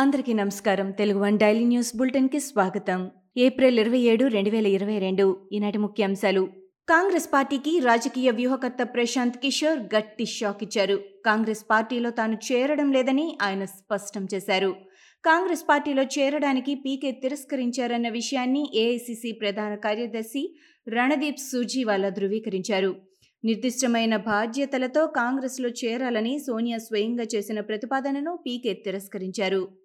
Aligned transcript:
అందరికీ 0.00 0.32
నమస్కారం. 0.32 0.90
Telugu 0.90 1.18
one 1.18 1.38
daily 1.38 1.64
news 1.64 1.96
బులెటిన్కి 1.96 2.40
స్వాగతం. 2.40 3.10
ఏప్రిల్ 3.36 3.78
ఇరవై 3.78 3.98
ఏడు 3.98 4.26
రెండు 4.26 4.50
వేల 4.50 4.66
ఇరవై 4.66 4.98
రెండు. 4.98 5.48
ఈనాటి 5.52 5.78
ముఖ్యాంశాలు. 5.78 6.48
కాంగ్రెస్ 6.88 7.32
పార్టీకి 7.32 7.80
రాజకీయ 7.80 8.30
వ్యూహకర్త 8.30 8.82
ప్రశాంత్ 8.82 9.36
కిషోర్ 9.36 9.78
గట్టి 9.78 10.26
షాక్ 10.26 10.62
ఇచ్చారు. 10.62 11.00
కాంగ్రెస్ 11.26 11.64
పార్టీలో 11.70 12.10
తాను 12.10 12.38
చేరడం 12.52 12.92
లేదని 12.92 13.38
ఆయన 13.42 13.64
స్పష్టం 13.64 14.28
చేశారు. 14.34 14.76
కాంగ్రెస్ 15.24 15.62
పార్టీలో 15.68 16.02
చేరడానికి 16.02 16.74
పీకే 16.74 17.10
తిరస్కరించారన్న 17.10 18.08
విషయాన్ని 18.08 18.70
ఏఐసిసి 18.74 19.32
ప్రధాన 19.32 19.74
కార్యదర్శి 19.74 20.58
రణదీప్ 20.88 21.38
సూజీవాలా 21.38 22.08
ధృవీకరించారు. 22.08 22.96
నిర్దిష్టమైన 23.44 24.16
బాధ్యతలతో 24.16 25.06
కాంగ్రెస్లో 25.06 25.68
చేరాలని 25.68 26.38
సోనియా 26.38 26.78
స్వయంగా 26.78 27.24
చేసిన 27.34 27.60
ప్రతిపాదనను 27.60 28.38
పీకే 28.46 28.72
తిరస్కరించారు. 28.72 29.79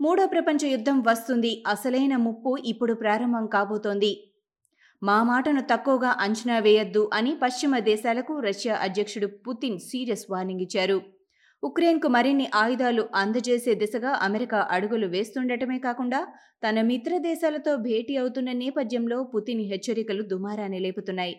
మూడో 0.00 0.24
ప్రపంచ 0.26 0.62
యుద్ధం 0.72 0.98
వస్తుంది. 1.06 1.50
అసలైన 1.66 2.16
ముప్పు 2.16 2.50
ఇప్పుడు 2.72 2.94
ప్రారంభం 2.94 3.46
కాబోతోంది. 3.46 4.10
మా 5.02 5.16
మాటను 5.22 5.62
తక్కువగా 5.72 6.10
అంచనా 6.24 6.56
వేయొద్దు 6.58 7.02
అని 7.14 7.32
పశ్చిమ 7.42 7.78
దేశాలకు 7.90 8.34
రష్యా 8.40 8.74
అధ్యక్షుడు 8.86 9.28
పుతిన్ 9.46 9.78
సీరియస్ 9.90 10.24
వార్నింగ్ 10.30 10.64
ఇచ్చారు. 10.66 10.98
ఉక్రెయిన్కు 11.62 12.08
మరిన్ని 12.08 12.46
ఆయుధాలు 12.54 13.04
అందజేసే 13.14 13.74
దిశగా 13.74 14.12
అమెరికా 14.26 14.58
అడుగులు 14.70 15.06
వేస్తుండటమే 15.06 15.78
కాకుండా 15.78 16.20
తన 16.64 16.82
మిత్ర 16.90 17.12
దేశాలతో 17.28 17.72
భేటీ 17.86 18.16
అవుతున్న 18.16 18.52
నేపథ్యంలో 18.62 19.18
పుతిన్ 19.34 19.64
హెచ్చరికలు 19.70 20.22
దుమారాన్ని 20.32 20.80
లేపుతున్నాయి. 20.86 21.34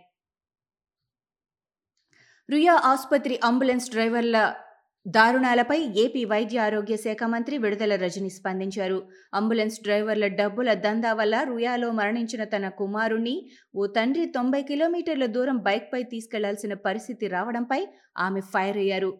రుయా 2.49 2.75
ఆసుపత్రి 2.91 3.35
అంబులెన్స్ 3.49 3.89
డ్రైవర్ల 3.91 4.37
దారుణాలపై 5.15 5.77
ఏపీ 6.01 6.25
వైద్య 6.25 6.57
ఆరోగ్య 6.59 6.95
శాఖ 6.95 7.23
మంత్రి 7.23 7.57
విడుదల 7.57 7.95
రజని 7.95 8.29
స్పందించారు. 8.29 8.97
అంబులెన్స్ 9.33 9.81
డ్రైవర్ల 9.81 10.27
డబ్బుల 10.27 10.73
దందా 10.73 11.13
వల్ల 11.13 11.43
రుయాలో 11.43 11.91
మరణించిన 11.91 12.43
తన 12.43 12.69
కుమారుణ్ణి 12.69 13.35
ఓ 13.75 13.85
తండ్రి 13.85 14.25
తొంభై 14.25 14.61
కిలోమీటర్ల 14.63 15.25
దూరం 15.25 15.57
బైక్పై 15.57 16.03
తీసుకెళ్ళాల్సిన 16.03 16.73
పరిస్థితి 16.73 17.27
రావడంపై 17.27 17.81
ఆమె 18.17 18.41
ఫైర్ 18.41 18.77
అయ్యారు. 18.77 19.11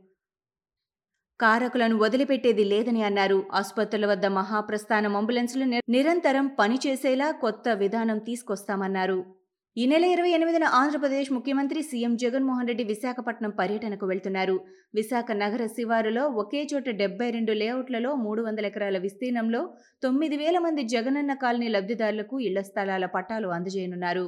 కారకులను 1.40 1.98
వదిలిపెట్టేది 1.98 2.64
లేదని 2.64 3.04
అన్నారు. 3.04 3.46
ఆసుపత్రుల 3.54 4.06
వద్ద 4.06 4.26
మహాప్రస్థానం 4.40 5.16
అంబులెన్స్లు 5.16 5.66
నిరంతరం 5.90 6.48
పనిచేసేలా 6.60 7.32
కొత్త 7.32 7.70
విధానం 7.84 8.18
తీసుకొస్తామన్నారు. 8.20 9.39
ఈ 9.82 9.84
నెల 9.90 10.06
ఇరవై 10.14 10.30
ఎనిమిదిన 10.36 10.66
ఆంధ్రప్రదేశ్ 10.78 11.28
ముఖ్యమంత్రి 11.36 11.80
సీఎం 11.90 12.14
జగన్మోహన్ 12.24 12.70
రెడ్డి 12.70 12.84
విశాఖపట్నం 12.92 13.52
పర్యటనకు 13.60 14.06
వెళ్తున్నారు. 14.12 14.56
విశాఖ 14.98 15.28
నగర 15.44 15.66
శివారులో 15.76 16.24
ఒకే 16.44 16.62
చోట 16.72 16.90
డెబ్బై 17.02 17.28
రెండు 17.36 17.54
లేఅవుట్లలో 17.62 18.12
మూడు 18.24 18.44
వందల 18.48 18.68
ఎకరాల 18.72 18.98
విస్తీర్ణంలో 19.06 19.62
తొమ్మిది 20.06 20.38
వేల 20.42 20.58
మంది 20.66 20.84
జగనన్న 20.96 21.36
కాలనీ 21.44 21.70
లబ్ధిదారులకు 21.76 22.38
ఇళ్ళ 22.48 22.62
స్థలాల 22.70 23.08
పట్టాలు 23.16 23.50
అందజేయనున్నారు. 23.58 24.26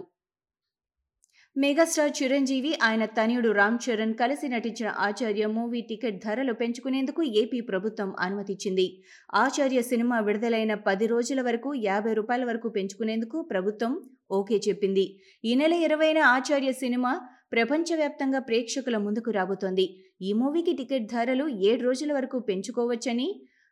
మెగాస్టార్ 1.56 2.12
చిరంజీవి 2.24 2.70
ఆయన 2.84 3.06
తనయుడు 3.06 3.50
రామ్ 3.52 3.78
చరణ్ 3.86 4.14
కలిసి 4.14 4.48
నటించిన 4.48 4.90
ఆచార్య 4.98 5.46
మూవీ 5.46 5.82
టికెట్ 5.82 6.24
ధరలు 6.26 6.54
పెంచుకునేందుకు 6.54 7.22
ఏపీ 7.24 7.60
ప్రభుత్వం 7.62 8.10
అనుమతిచ్చింది. 8.20 8.86
ఆచార్య 9.34 9.82
సినిమా 9.82 10.20
విడుదలైన 10.20 10.74
పది 10.74 11.08
రోజుల 11.08 11.42
వరకు 11.42 11.74
యాభై 11.74 12.14
రూపాయల 12.14 12.46
వరకు 12.46 12.70
పెంచుకునేందుకు 12.70 13.42
ప్రభుత్వం 13.42 13.92
ఓకే 14.32 14.60
చెప్పింది. 14.68 15.06
ఈ 15.44 15.56
నెల 15.56 15.74
ఇరవైన 15.74 16.18
ఆచార్య 16.18 16.72
సినిమా 16.72 17.14
ప్రపంచవ్యాప్తంగా 17.52 18.40
ప్రేక్షకుల 18.40 18.98
ముందుకు 18.98 19.32
రాబోతోంది. 19.32 19.88
ఈ 20.22 20.34
మూవీకి 20.34 20.74
టికెట్ 20.74 21.12
ధరలు 21.12 21.48
ఏడు 21.48 21.84
రోజుల 21.84 22.14
వరకు 22.14 22.40
పెంచుకోవచ్చని 22.40 23.30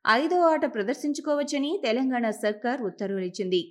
ఐదో 0.07 0.39
ఆట 0.51 0.65
ప్రదర్శించుకోవచ్చని 0.75 1.79
తెలంగాణ 1.83 2.29
సర్కార్ 2.43 2.81
ఉత్తర్వులిచ్చింది. 2.81 3.61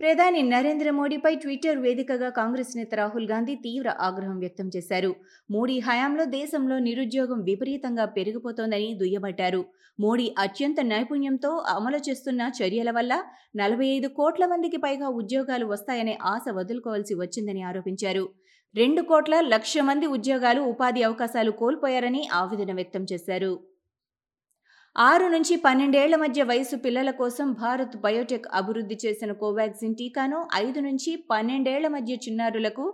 ప్రధాని 0.00 0.40
నరేంద్ర 0.50 0.88
మోడీపై 0.90 1.30
ట్విట్టర్ 1.34 1.78
వేదికగా 1.84 2.28
కాంగ్రెస్ 2.36 2.70
నేత 2.76 2.92
రాహుల్ 2.94 3.26
గాంధీ 3.30 3.54
తీవ్ర 3.64 3.88
ఆగ్రహం 4.00 4.36
వ్యక్తం 4.38 4.66
చేశారు. 4.76 5.10
మోడీ 5.50 5.76
హయాంలో 5.80 6.24
దేశంలో 6.34 6.76
నిరుద్యోగం 6.78 7.40
విపరీతంగా 7.48 8.04
పెరిగిపోతోందని 8.16 8.90
దుయ్యబట్టారు. 9.00 9.60
మోడీ 9.98 10.26
అత్యంత 10.38 10.80
నైపుణ్యంతో 10.92 11.50
అమలు 11.74 12.00
చేస్తున్న 12.08 12.50
చర్యల 12.58 12.90
వల్ల 12.90 13.12
నలభై 13.56 13.88
ఐదు 13.96 14.10
కోట్ల 14.18 14.46
మందికి 14.46 14.76
పైగా 14.76 15.08
ఉద్యోగాలు 15.22 15.66
వస్తాయనే 15.66 16.14
ఆశ 16.32 16.44
వదులుకోవాల్సి 16.58 17.14
వచ్చిందని 17.14 17.64
ఆరోపించారు. 17.70 18.24
రెండు 18.74 19.02
కోట్ల 19.02 19.34
లక్ష 19.54 19.78
మంది 19.88 20.06
ఉద్యోగాలు 20.16 20.62
ఉపాధి 20.72 21.02
అవకాశాలు 21.02 21.54
కోల్పోయారని 21.62 22.22
ఆవేదన 22.42 22.72
వ్యక్తం 22.72 23.04
చేశారు. 23.12 23.52
ఆరు 24.98 25.28
నుంచి 25.28 25.56
పన్నెండేళ్ళ 25.56 26.16
మధ్య 26.16 26.42
వయసు 26.42 26.76
పిల్లల 26.76 27.10
కోసం 27.10 27.52
భారత్ 27.52 27.96
బయోటెక్ 27.96 28.46
అభివృద్ధి 28.52 28.96
చేసిన 29.04 29.32
కోవాక్సిన్ 29.32 29.94
టీకాను 29.94 30.48
ఐదు 30.56 30.80
నుంచి 30.80 31.16
పన్నెండేళ్ళ 31.30 31.88
మధ్య 31.88 32.14
చిన్నారులకు 32.14 32.84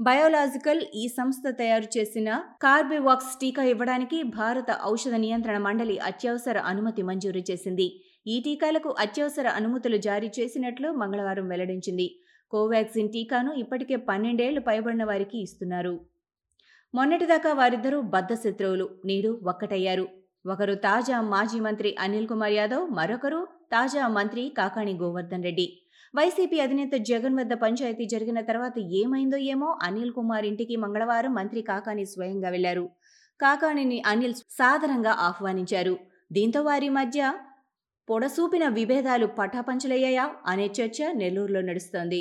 బయోలాజికల్ 0.00 0.82
ఈ 0.94 1.08
సంస్థ 1.08 1.48
తయారు 1.58 1.88
చేసిన 1.98 2.40
కార్బివాక్స్ 2.62 3.38
టీకా 3.40 3.62
ఇవ్వడానికి 3.62 4.22
భారత 4.22 4.66
ఔషధ 4.84 5.14
నియంత్రణ 5.14 5.58
మండలి 5.58 5.98
అత్యవసర 5.98 6.58
అనుమతి 6.58 7.02
మంజూరు 7.02 7.42
చేసింది. 7.50 7.86
ఈ 8.26 8.40
టీకాలకు 8.40 8.94
అత్యవసర 8.98 9.46
అనుమతులు 9.48 9.96
జారీ 9.96 10.30
చేసినట్లు 10.40 10.90
మంగళవారం 10.92 11.48
వెల్లడించింది. 11.48 12.08
కోవాక్సిన్ 12.50 13.12
టీకాను 13.12 13.52
ఇప్పటికే 13.52 13.96
పన్నెండేళ్ళు 13.96 14.60
పైబడిన 14.60 15.04
వారికి 15.04 15.38
ఇస్తున్నారు. 15.42 15.94
మొన్నటిదాకా 16.94 17.52
వారిద్దరూ 17.52 18.00
బద్ధశత్రువులు. 18.00 18.88
నేడు 19.04 19.40
ఒక్కటయ్యారు. 19.48 20.21
ఒకరు 20.44 20.74
తాజా 20.74 21.20
మాజీ 21.32 21.58
మంత్రి 21.60 21.90
అనిల్ 22.04 22.28
కుమార్ 22.28 22.52
యాదవ్ 22.52 22.90
మరొకరు 22.90 23.40
తాజా 23.72 24.08
మంత్రి 24.08 24.42
కాకాణి 24.58 24.94
గోవర్ధన్ 24.94 25.44
రెడ్డి. 25.44 25.66
వైసీపీ 26.14 26.58
అధినేత 26.60 26.94
జగన్ 27.10 27.38
వద్ద 27.38 27.52
పంచాయతీ 27.52 28.04
జరిగిన 28.04 28.40
తర్వాత 28.40 28.74
ఏమైందో 28.78 29.36
ఏమో 29.52 29.78
అనిల్ 29.82 30.12
కుమార్ 30.12 30.44
ఇంటికి 30.44 30.76
మంగళవారం 30.76 31.34
మంత్రి 31.34 31.62
కాకాణి 31.62 32.04
స్వయంగా 32.04 32.48
వెళ్ళారు. 32.48 32.84
కాకాణిని 33.40 34.02
అనిల్ 34.06 34.34
సాదరంగా 34.58 35.12
ఆహ్వానించారు. 35.28 35.94
దీంతో 36.32 36.62
వారి 36.62 36.88
మధ్య 36.88 37.32
పొడసూపిన 38.08 38.68
విభేదాలు 38.68 39.26
పటాపంచలయ్యాయా 39.26 40.26
అనే 40.46 40.70
చర్చ 40.80 41.12
నెల్లూరులో 41.12 41.60
నడుస్తోంది. 41.60 42.20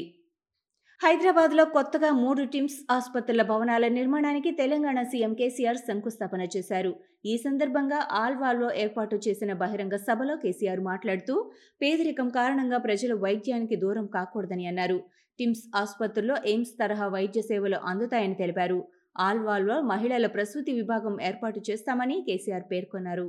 హైదరాబాద్లో 1.02 1.64
కొత్తగా 1.76 2.10
మూడు 2.24 2.42
టిమ్స్ 2.54 2.76
ఆసుపత్రుల 2.96 3.44
భవనాల 3.52 3.86
నిర్మాణానికి 3.96 4.50
తెలంగాణ 4.60 5.00
సీఎం 5.12 5.32
కేసీఆర్ 5.40 5.80
శంకుస్థాపన 5.88 6.44
చేశారు. 6.56 6.92
ఈ 7.32 7.34
సందర్భంగా 7.46 8.00
ఆల్వాల్లో 8.20 8.70
ఏర్పాటు 8.84 9.16
చేసిన 9.26 9.54
బహిరంగ 9.62 9.96
సభలో 10.08 10.36
కేసీఆర్ 10.44 10.82
మాట్లాడుతూ 10.90 11.36
పేదరికం 11.82 12.28
కారణంగా 12.38 12.80
ప్రజలు 12.86 13.16
వైద్యానికి 13.26 13.80
దూరం 13.84 14.06
కాకూడదని 14.16 14.68
అన్నారు. 14.72 15.00
టిమ్స్ 15.40 15.64
ఆసుపత్రుల్లో 15.82 16.38
ఎయిమ్స్ 16.52 16.76
తరహా 16.82 17.08
వైద్య 17.16 17.44
సేవలు 17.50 17.80
అందుతాయని 17.92 18.38
తెలిపారు. 18.44 18.80
ఆల్వాల్లో 19.28 19.80
మహిళల 19.94 20.30
ప్రసూతి 20.38 20.72
విభాగం 20.82 21.18
ఏర్పాటు 21.32 21.60
చేస్తామని 21.70 22.20
కేసీఆర్ 22.30 22.70
పేర్కొన్నారు. 22.72 23.28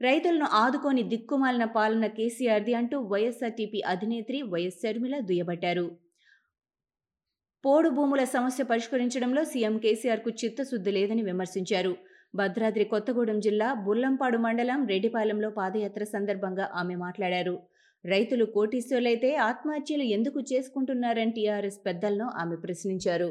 రైతులను 0.00 0.46
ఆదుకొని 0.62 1.04
దిక్కుమాలిన 1.10 1.66
పాలన 1.76 2.06
కేసీఆర్ది 2.20 2.72
అంటూ 2.82 2.96
వైఎస్ఆర్టీపీ 3.12 3.82
అధినేత్రి 3.96 4.40
వైఎస్ 4.54 4.80
షర్మిల 4.84 5.18
దుయ్యబట్టారు. 5.28 5.86
పోడు 7.64 7.88
భూముల 7.96 8.22
సమస్య 8.32 8.62
పరిష్కరించడంలో 8.70 9.42
సీఎం 9.50 9.74
కేసీఆర్కు 9.84 10.30
చిత్తశుద్ధి 10.40 10.90
లేదని 10.96 11.22
విమర్శించారు. 11.28 11.92
భద్రాద్రి 12.34 12.84
కొత్తగూడెం 12.84 13.38
జిల్లా 13.46 13.68
బుల్లంపాడు 13.86 14.38
మండలం 14.46 14.80
రెడ్డిపాలెంలో 14.90 15.48
పాదయాత్ర 15.58 16.04
సందర్భంగా 16.14 16.64
ఆమె 16.80 16.94
మాట్లాడారు. 17.04 17.54
రైతులు 18.04 18.44
కోటీశ్వర్లైతే 18.56 19.30
ఆత్మహత్యలు 19.48 20.06
ఎందుకు 20.16 20.40
చేసుకుంటున్నారని 20.52 21.34
టీఆర్ఎస్ 21.38 21.80
పెద్దలను 21.86 22.26
ఆమె 22.42 22.56
ప్రశ్నించారు. 22.64 23.30